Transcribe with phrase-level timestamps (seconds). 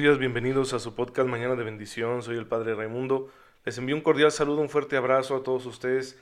[0.00, 2.22] días, bienvenidos a su podcast Mañana de Bendición.
[2.22, 3.30] Soy el Padre Raimundo.
[3.66, 6.18] Les envío un cordial saludo, un fuerte abrazo a todos ustedes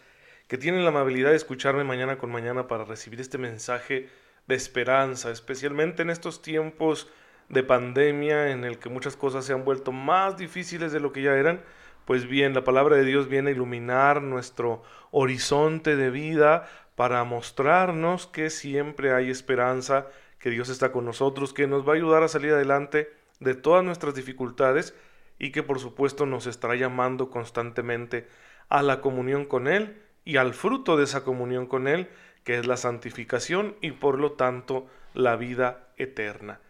[0.49, 4.09] que tienen la amabilidad de escucharme mañana con mañana para recibir este mensaje
[4.49, 7.09] de esperanza, especialmente en estos tiempos
[7.49, 11.23] de pandemia en el que muchas cosas se han vuelto más difíciles de lo que
[11.23, 11.63] ya eran.
[12.05, 18.27] Pues bien, la palabra de Dios viene a iluminar nuestro horizonte de vida para mostrarnos
[18.27, 20.09] que siempre hay esperanza,
[20.41, 23.85] que Dios está con nosotros, que nos va a ayudar a salir adelante de todas
[23.85, 24.95] nuestras dificultades
[25.39, 28.27] y que por supuesto nos estará llamando constantemente
[28.69, 32.09] a la comunión con Él y al fruto de esa comunión con Él,
[32.45, 36.61] que es la santificación y por lo tanto la vida eterna.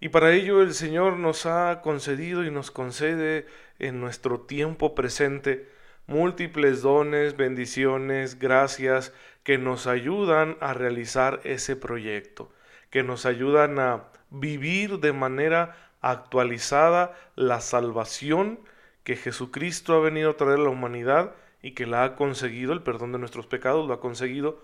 [0.00, 3.46] Y para ello el Señor nos ha concedido y nos concede
[3.78, 5.68] en nuestro tiempo presente
[6.06, 12.52] múltiples dones, bendiciones, gracias que nos ayudan a realizar ese proyecto,
[12.90, 18.60] que nos ayudan a vivir de manera actualizada la salvación
[19.04, 22.82] que Jesucristo ha venido a traer a la humanidad y que la ha conseguido, el
[22.82, 24.62] perdón de nuestros pecados, lo ha conseguido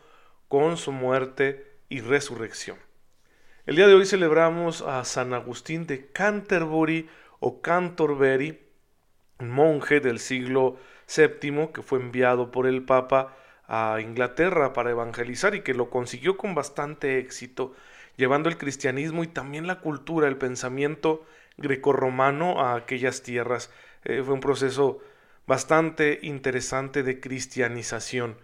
[0.48, 2.78] con su muerte y resurrección.
[3.66, 7.08] El día de hoy celebramos a San Agustín de Canterbury
[7.40, 8.60] o Canterbury,
[9.38, 10.76] monje del siglo
[11.14, 16.36] VII que fue enviado por el Papa a Inglaterra para evangelizar y que lo consiguió
[16.36, 17.74] con bastante éxito
[18.16, 21.24] llevando el cristianismo y también la cultura, el pensamiento
[21.56, 23.70] grecorromano a aquellas tierras.
[24.04, 25.00] Eh, fue un proceso
[25.46, 28.36] bastante interesante de cristianización.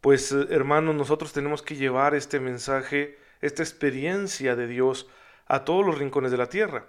[0.00, 5.08] Pues eh, hermanos, nosotros tenemos que llevar este mensaje, esta experiencia de Dios
[5.46, 6.86] a todos los rincones de la tierra.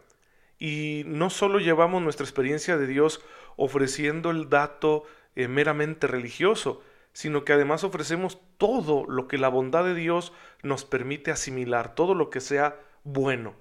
[0.60, 3.24] Y no solo llevamos nuestra experiencia de Dios
[3.56, 6.84] ofreciendo el dato eh, meramente religioso,
[7.20, 10.32] sino que además ofrecemos todo lo que la bondad de Dios
[10.64, 13.56] nos permite asimilar, todo lo que sea bueno,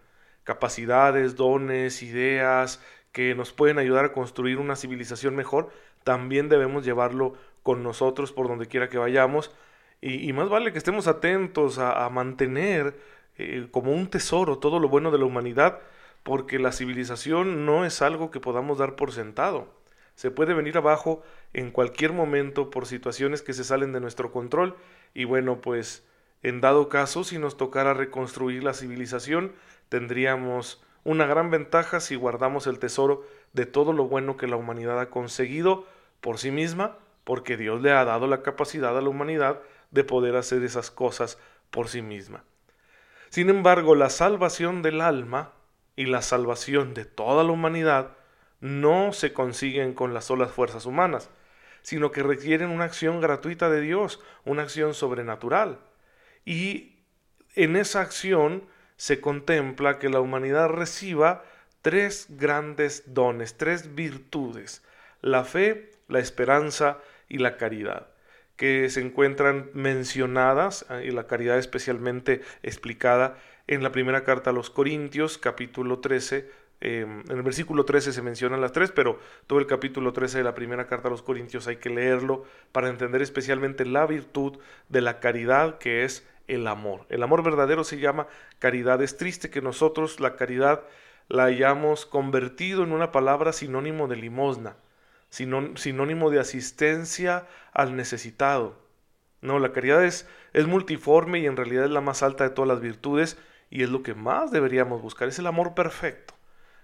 [0.45, 2.81] capacidades, dones, ideas
[3.11, 5.71] que nos pueden ayudar a construir una civilización mejor,
[6.05, 9.51] también debemos llevarlo con nosotros por donde quiera que vayamos,
[10.01, 12.97] y, más vale que estemos atentos a, mantener
[13.39, 15.81] eh, como un tesoro todo lo bueno de la humanidad,
[16.23, 19.78] porque la civilización no es algo que podamos dar por sentado
[20.19, 24.75] se puede venir abajo en cualquier momento por situaciones que se salen de nuestro control
[25.15, 26.05] y bueno, pues
[26.43, 29.53] en dado caso, si nos tocara reconstruir la civilización,
[29.89, 34.99] tendríamos una gran ventaja si guardamos el tesoro de todo lo bueno que la humanidad
[34.99, 35.87] ha conseguido
[36.21, 39.61] por sí misma, porque Dios le ha dado la capacidad a la humanidad
[39.93, 41.39] de poder hacer esas cosas
[41.71, 42.43] por sí misma.
[43.29, 45.53] Sin embargo, la salvación del alma
[45.95, 48.18] y la salvación de toda la humanidad
[48.61, 51.31] no se consiguen con las solas fuerzas humanas,
[51.83, 55.79] sino que requieren una acción gratuita de Dios, una acción sobrenatural.
[56.45, 56.97] Y
[57.55, 58.65] en esa acción
[58.97, 61.45] se contempla que la humanidad reciba
[61.83, 64.83] tres grandes dones, tres virtudes,
[65.23, 66.99] la fe, la esperanza
[67.29, 68.09] y la caridad,
[68.57, 74.53] que se encuentran mencionadas, ah, y la caridad especialmente explicada en la primera carta a
[74.53, 76.51] los Corintios, capítulo 13,
[76.81, 80.45] Em, en el versículo 13 se mencionan las tres, pero todo el capítulo 13 de
[80.45, 84.59] la primera carta a los Corintios hay que leerlo para entender especialmente la virtud
[84.89, 87.05] de la caridad que es el amor.
[87.09, 88.29] El amor verdadero se llama
[88.59, 89.03] caridad.
[89.03, 90.85] Es triste que nosotros la caridad
[91.29, 94.77] la hayamos convertido en una palabra sinónimo de limosna,
[95.31, 98.79] sinónimo de asistencia al necesitado.
[99.41, 102.69] No, la caridad es, es multiforme y en realidad es la más alta de todas
[102.69, 103.37] las virtudes
[103.71, 106.38] y es lo que más deberíamos buscar, es el amor perfecto.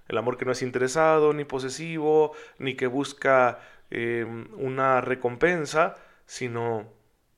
[0.09, 3.59] El amor que no es interesado, ni posesivo, ni que busca
[3.91, 5.95] em, una recompensa,
[6.27, 6.93] sino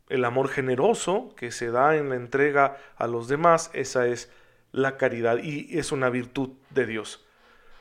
[0.09, 4.31] el amor generoso que se da en la entrega a los demás, esa es
[4.73, 7.25] la caridad y es una virtud de Dios.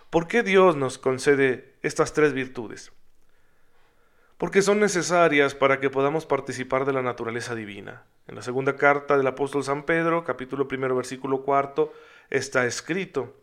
[0.10, 2.92] ¿Por qué Dios nos concede estas tres virtudes?
[4.38, 8.04] Porque son necesarias para que podamos participar de la naturaleza divina.
[8.28, 11.94] En la segunda carta del apóstol San Pedro, capítulo primero, versículo cuarto,
[12.30, 13.36] está escrito,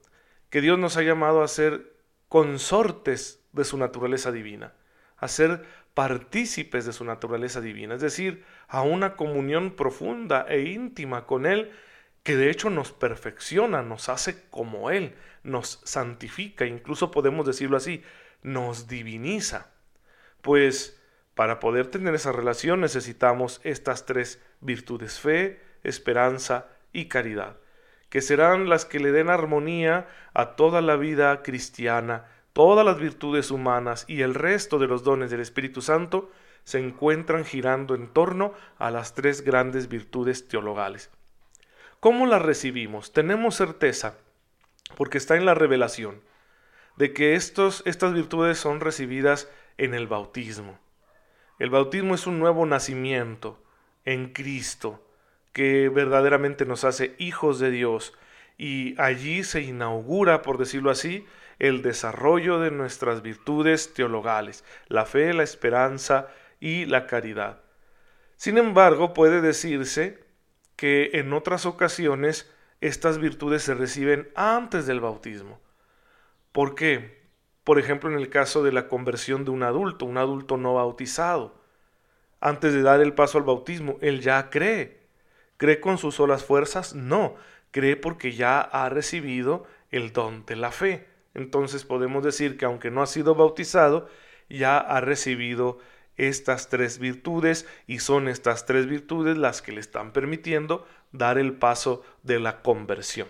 [0.53, 1.95] que Dios nos ha llamado a ser
[2.29, 4.75] consortes de su naturaleza divina,
[5.17, 5.65] a ser
[5.95, 11.73] partícipes de su naturaleza divina, es decir, a una comunión profunda e íntima con Él,
[12.23, 18.03] que de hecho nos perfecciona, nos hace como Él, nos santifica, incluso podemos decirlo así,
[18.43, 19.71] nos diviniza.
[20.43, 21.01] Pues
[21.35, 27.57] para poder tener esa relación necesitamos estas tres virtudes, fe, esperanza y caridad
[28.13, 33.51] que serán las que le den armonía a toda la vida cristiana, todas las virtudes
[33.51, 36.31] humanas y el resto de los dones del Espíritu Santo
[36.63, 41.09] se encuentran girando en torno a las tres grandes virtudes teologales.
[42.01, 43.15] ¿Cómo las recibimos?
[43.15, 44.19] Tenemos certeza,
[44.95, 46.21] porque está en la revelación.
[46.99, 49.49] de que estos, estas virtudes son recibidas
[49.79, 50.79] en el bautismo.
[51.59, 53.59] El bautismo es un nuevo nacimiento
[54.05, 55.03] en Cristo
[55.53, 58.15] que verdaderamente nos hace hijos de Dios
[58.59, 61.27] y allí se inaugura, por decirlo así,
[61.59, 66.29] el desarrollo de nuestras virtudes teologales, la fe, la esperanza
[66.61, 67.61] y la caridad.
[68.37, 70.25] Sin embargo, puede decirse
[70.77, 72.51] que en otras ocasiones
[72.81, 75.61] estas virtudes se reciben antes del bautismo.
[76.51, 77.23] ¿Por qué?
[77.65, 81.63] Por ejemplo, en el caso de la conversión de un adulto, un adulto no bautizado.
[82.41, 85.02] Antes de dar el paso al bautismo, él ya cree.
[85.63, 86.93] ¿Cree con sus solas fuerzas?
[86.93, 87.37] No,
[87.71, 91.07] cree porque ya ha recibido el don de la fe.
[91.35, 94.09] Entonces podemos decir que aunque no ha sido bautizado,
[94.49, 95.79] ya ha recibido
[96.17, 101.53] estas tres virtudes y son estas tres virtudes las que le están permitiendo dar el
[101.53, 103.29] paso de la conversión.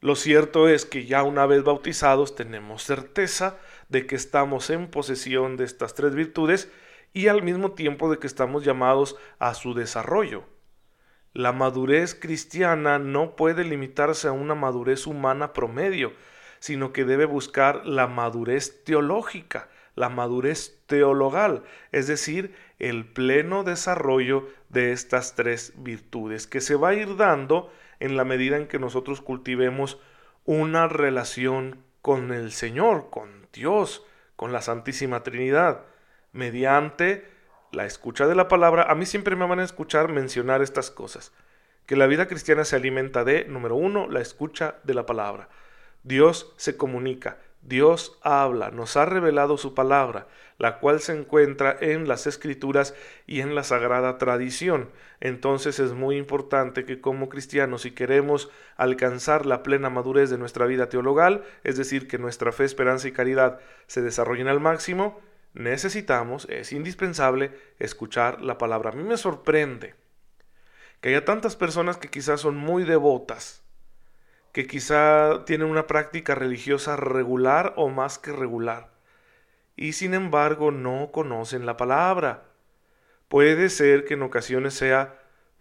[0.00, 3.58] Lo cierto es que ya una vez bautizados tenemos certeza
[3.88, 6.68] de que estamos en posesión de estas tres virtudes
[7.12, 10.50] y al mismo tiempo de que estamos llamados a su desarrollo.
[11.34, 16.12] La madurez cristiana no puede limitarse a una madurez humana promedio,
[16.58, 24.48] sino que debe buscar la madurez teológica, la madurez teologal, es decir, el pleno desarrollo
[24.68, 28.78] de estas tres virtudes, que se va a ir dando en la medida en que
[28.78, 29.98] nosotros cultivemos
[30.44, 34.04] una relación con el Señor, con Dios,
[34.36, 35.84] con la Santísima Trinidad,
[36.32, 37.31] mediante
[37.72, 38.84] la escucha de la palabra.
[38.84, 41.32] A mí siempre me van a escuchar mencionar estas cosas,
[41.86, 45.48] que la vida cristiana se alimenta de, número uno, la escucha de la palabra.
[46.04, 50.26] Dios se comunica, Dios habla, nos ha revelado su palabra,
[50.58, 52.94] la cual se encuentra en las escrituras
[53.26, 54.90] y en la sagrada tradición.
[55.20, 60.66] Entonces es muy importante que como cristianos, si queremos alcanzar la plena madurez de nuestra
[60.66, 65.20] vida teologal, es decir, que nuestra fe, esperanza y caridad se desarrollen al máximo,
[65.54, 68.90] necesitamos, es indispensable, escuchar la palabra.
[68.90, 69.94] A mí me sorprende
[71.00, 73.62] que haya tantas personas que quizás son muy devotas,
[74.52, 78.90] que quizá tienen una práctica religiosa regular o más que regular,
[79.76, 82.44] y sin embargo no conocen la palabra.
[83.28, 85.18] Puede ser que en ocasiones sea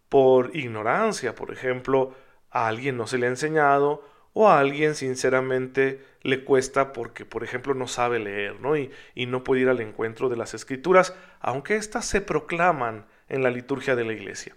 [0.10, 2.14] por ignorancia, por ejemplo,
[2.50, 4.04] a alguien no se le ha enseñado
[4.34, 8.78] o a alguien sinceramente le cuesta porque, por ejemplo, no sabe leer, ¿no?
[8.78, 13.44] Y, y no puede ir al encuentro de las escrituras, aunque éstas se proclaman en
[13.44, 14.56] la liturgia de la iglesia.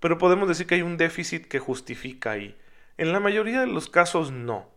[0.00, 2.56] Pero podemos decir que hay un déficit que justifica ahí.
[2.96, 4.68] En la mayoría de los casos no.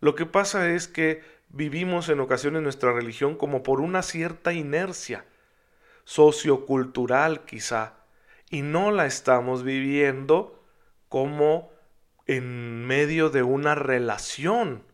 [0.00, 5.24] Lo que pasa es que vivimos en ocasiones nuestra religión como por una cierta inercia
[6.04, 7.94] sociocultural quizá,
[8.50, 10.62] y no la estamos viviendo
[11.08, 11.70] como
[12.28, 14.84] en medio de una relación,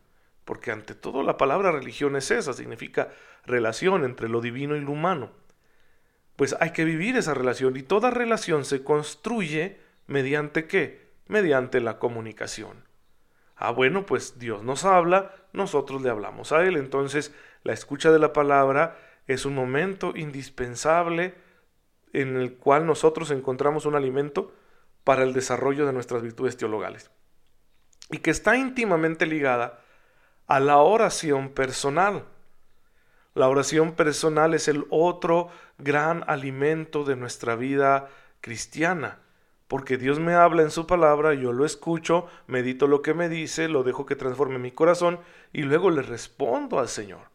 [0.46, 3.10] porque ante todo la palabra religión es esa, significa
[3.44, 5.32] relación entre lo divino y lo humano.
[6.36, 11.04] Pues hay que vivir esa relación y toda relación se construye mediante qué?
[11.26, 12.84] mediante la comunicación.
[13.56, 16.76] Ah, bueno, pues Dios nos habla, nosotros le hablamos a Él.
[16.76, 21.34] Entonces, la escucha de la palabra es un momento indispensable
[22.12, 24.53] en el cual nosotros encontramos un alimento
[25.03, 27.10] para el desarrollo de nuestras virtudes teologales.
[28.11, 29.81] Y que está íntimamente ligada
[30.46, 32.25] a la oración personal.
[33.34, 38.08] La oración personal es el otro gran alimento de nuestra vida
[38.41, 39.19] cristiana
[39.69, 43.69] porque Dios me habla en su palabra, yo lo escucho, medito lo que me dice,
[43.69, 45.19] lo dejo que transforme mi corazón
[45.53, 47.31] y luego le respondo al Señor.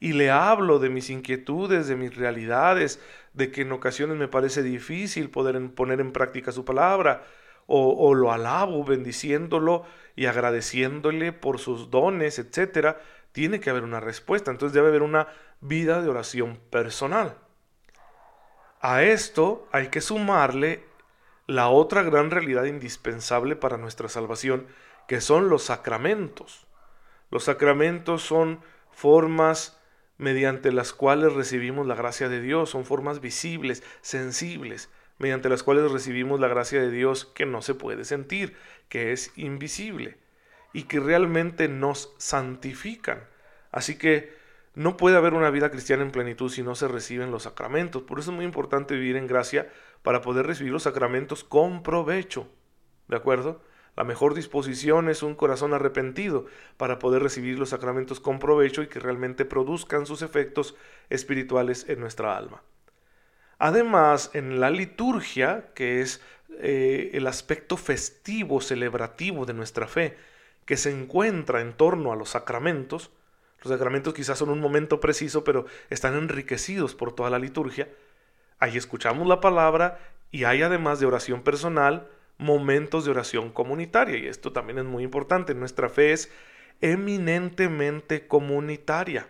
[0.00, 3.00] Y le hablo de mis inquietudes, de mis realidades,
[3.34, 7.24] de que en ocasiones me parece difícil poder poner en práctica su palabra,
[7.66, 9.84] o, lo alabo bendiciéndolo
[10.16, 12.96] y agradeciéndole por sus dones, etc.
[13.32, 15.28] Tiene que haber una respuesta, entonces debe haber una
[15.60, 17.36] vida de oración personal.
[18.80, 20.84] A esto hay que sumarle
[21.46, 24.66] la otra gran realidad indispensable para nuestra salvación,
[25.08, 26.66] que son los sacramentos.
[27.30, 29.80] Los sacramentos son formas
[30.16, 35.90] mediante las cuales recibimos la gracia de Dios, son formas visibles, sensibles, mediante las cuales
[35.90, 38.56] recibimos la gracia de Dios que no se puede sentir,
[38.88, 40.18] que es invisible
[40.72, 43.24] y que realmente nos santifican.
[43.70, 44.34] Así que
[44.74, 48.02] no puede haber una vida cristiana en plenitud si no se reciben los sacramentos.
[48.02, 49.70] Por eso es muy importante vivir en gracia
[50.02, 52.48] para poder recibir los sacramentos con provecho.
[53.06, 53.62] ¿De acuerdo?
[53.96, 58.88] La mejor disposición es un corazón arrepentido para poder recibir los sacramentos con provecho y
[58.88, 60.74] que realmente produzcan sus efectos
[61.08, 62.62] espirituales en nuestra alma.
[63.64, 66.20] Además, en la liturgia, que es
[66.60, 70.18] eh, el aspecto festivo, celebrativo de nuestra fe,
[70.66, 73.10] que se encuentra en torno a los sacramentos,
[73.62, 77.88] los sacramentos quizás son un momento preciso, pero están enriquecidos por toda la liturgia,
[78.58, 79.98] ahí escuchamos la palabra
[80.30, 82.06] y hay además de oración personal,
[82.36, 86.30] momentos de oración comunitaria, y esto también es muy importante, nuestra fe es
[86.82, 89.26] eminentemente comunitaria.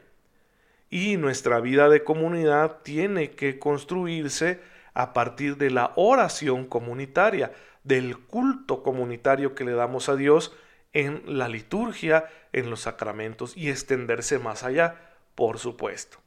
[0.91, 4.61] Y nuestra vida de comunidad tiene que construirse
[4.95, 10.55] a partir de la oración comunitaria, del culto comunitario que le damos a Dios
[10.93, 14.97] en la liturgia, en los sacramentos y extenderse más allá,
[15.35, 16.19] por supuesto.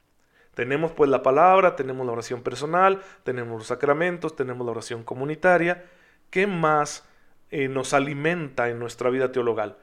[0.54, 5.86] Tenemos pues la palabra, tenemos la oración personal, tenemos los sacramentos, tenemos la oración comunitaria.
[6.30, 7.08] ¿Qué más
[7.52, 9.78] eh, nos alimenta en nuestra vida teologal?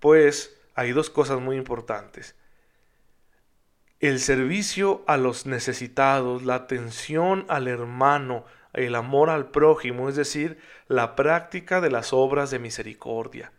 [0.00, 2.34] Pues hay dos cosas muy importantes.
[3.98, 10.58] El servicio a los necesitados, la atención al hermano, el amor al prójimo, es decir,
[10.86, 13.52] la práctica de las obras de misericordia.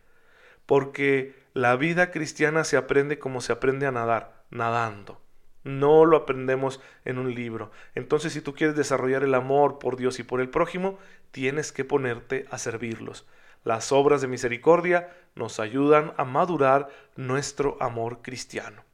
[0.67, 5.19] Porque la vida cristiana se aprende como se aprende a nadar, nadando.
[5.63, 7.71] No lo aprendemos en un libro.
[7.95, 10.99] Entonces, si tú quieres desarrollar el amor por Dios y por el prójimo,
[11.31, 13.25] tienes que ponerte a servirlos.
[13.63, 18.86] Las obras de misericordia nos ayudan a madurar nuestro amor cristiano.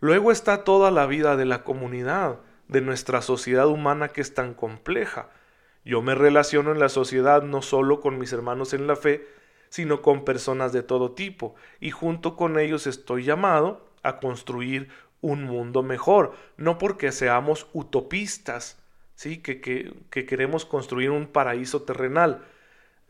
[0.00, 4.54] Luego está toda la vida de la comunidad, de nuestra sociedad humana que es tan
[4.54, 5.28] compleja.
[5.84, 9.26] Yo me relaciono en la sociedad no solo con mis hermanos en la fe,
[9.68, 14.88] sino con personas de todo tipo, y junto con ellos estoy llamado a construir
[15.20, 18.82] un mundo mejor, no porque seamos utopistas,
[19.14, 19.38] ¿sí?
[19.38, 22.42] que, que, que queremos construir un paraíso terrenal,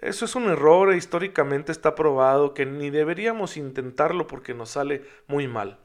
[0.01, 5.05] eso es un error e históricamente está probado que ni deberíamos intentarlo porque nos sale
[5.27, 5.79] muy mal.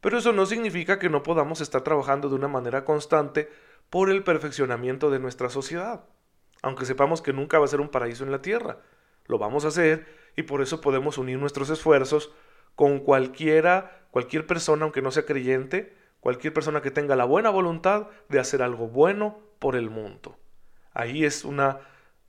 [0.00, 3.48] Pero eso no significa que no podamos estar trabajando de una manera constante
[3.90, 6.04] por el perfeccionamiento de nuestra sociedad.
[6.62, 8.78] Aunque sepamos que nunca va a ser un paraíso en la tierra,
[9.26, 12.32] lo vamos a hacer y por eso podemos unir nuestros esfuerzos
[12.74, 18.08] con cualquiera, cualquier persona, aunque no sea creyente, cualquier persona que tenga la buena voluntad
[18.28, 20.38] de hacer algo bueno por el mundo.
[20.92, 21.80] Ahí es una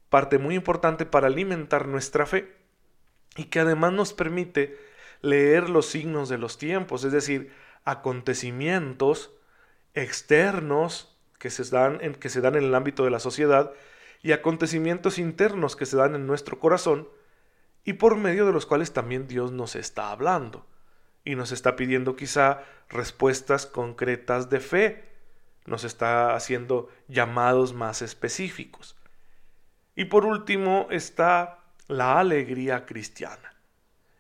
[0.10, 2.56] parte muy importante para alimentar nuestra fe
[3.36, 4.78] y que además nos permite
[5.22, 7.52] leer los signos de los tiempos, es decir,
[7.84, 9.32] acontecimientos
[9.94, 13.72] externos que se dan en, que se dan en el ámbito de la sociedad
[14.22, 17.08] y acontecimientos internos que se dan en nuestro corazón
[17.84, 20.66] y por medio de los cuales también Dios nos está hablando
[21.24, 25.10] y nos está pidiendo quizá respuestas concretas de fe,
[25.66, 28.98] nos está haciendo llamados más específicos.
[29.96, 33.54] Y por último está la alegría cristiana.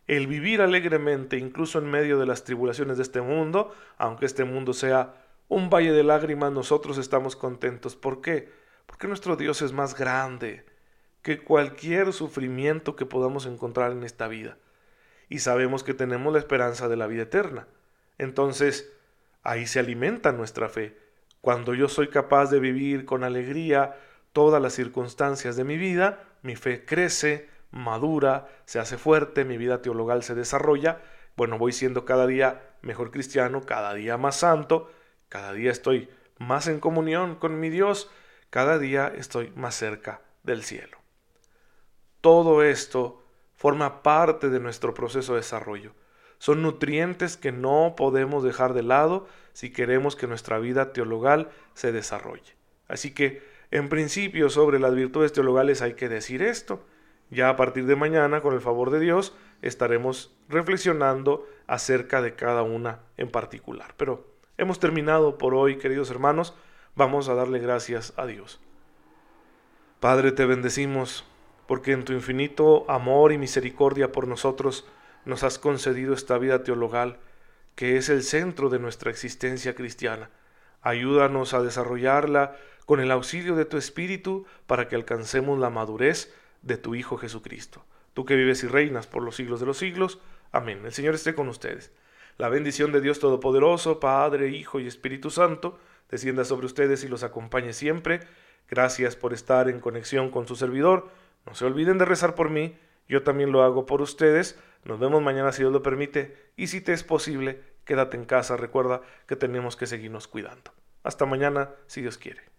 [0.09, 4.73] El vivir alegremente incluso en medio de las tribulaciones de este mundo, aunque este mundo
[4.73, 5.13] sea
[5.49, 7.95] un valle de lágrimas, nosotros estamos contentos.
[7.95, 8.51] ¿Por qué?
[8.87, 10.65] Porque nuestro Dios es más grande
[11.21, 14.57] que cualquier sufrimiento que podamos encontrar en esta vida.
[15.29, 17.67] Y sabemos que tenemos la esperanza de la vida eterna.
[18.17, 18.91] Entonces,
[19.43, 20.97] ahí se alimenta nuestra fe.
[21.39, 23.95] Cuando yo soy capaz de vivir con alegría,
[24.33, 29.81] todas las circunstancias de mi vida, mi fe crece, madura, se hace fuerte, mi vida
[29.81, 31.01] teologal se desarrolla,
[31.35, 34.91] bueno, voy siendo cada día mejor cristiano, cada día más santo,
[35.29, 38.09] cada día estoy más en comunión con mi Dios,
[38.49, 40.97] cada día estoy más cerca del cielo.
[42.21, 43.23] Todo esto
[43.55, 45.93] forma parte de nuestro proceso de desarrollo.
[46.37, 51.91] Son nutrientes que no podemos dejar de lado si queremos que nuestra vida teologal se
[51.91, 52.55] desarrolle.
[52.87, 56.83] Así que en principio, sobre las virtudes teologales hay que decir esto.
[57.29, 62.63] Ya a partir de mañana, con el favor de Dios, estaremos reflexionando acerca de cada
[62.63, 63.93] una en particular.
[63.97, 64.25] Pero
[64.57, 66.55] hemos terminado por hoy, queridos hermanos.
[66.95, 68.59] Vamos a darle gracias a Dios.
[69.99, 71.25] Padre, te bendecimos
[71.67, 74.87] porque en tu infinito amor y misericordia por nosotros
[75.25, 77.19] nos has concedido esta vida teologal,
[77.75, 80.31] que es el centro de nuestra existencia cristiana.
[80.81, 82.55] Ayúdanos a desarrollarla
[82.85, 87.85] con el auxilio de tu Espíritu para que alcancemos la madurez de tu Hijo Jesucristo.
[88.13, 90.19] Tú que vives y reinas por los siglos de los siglos.
[90.51, 90.81] Amén.
[90.85, 91.91] El Señor esté con ustedes.
[92.37, 95.77] La bendición de Dios Todopoderoso, Padre, Hijo y Espíritu Santo,
[96.09, 98.21] descienda sobre ustedes y los acompañe siempre.
[98.69, 101.09] Gracias por estar en conexión con su servidor.
[101.45, 102.77] No se olviden de rezar por mí.
[103.07, 104.59] Yo también lo hago por ustedes.
[104.83, 106.51] Nos vemos mañana si Dios lo permite.
[106.55, 108.55] Y si te es posible, quédate en casa.
[108.55, 110.71] Recuerda que tenemos que seguirnos cuidando.
[111.03, 112.58] Hasta mañana, si Dios quiere.